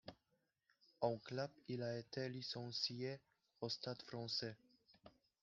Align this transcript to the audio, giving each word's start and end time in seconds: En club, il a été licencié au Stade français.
En 1.01 1.19
club, 1.19 1.51
il 1.67 1.83
a 1.83 1.95
été 1.99 2.27
licencié 2.27 3.19
au 3.59 3.69
Stade 3.69 4.01
français. 4.01 4.57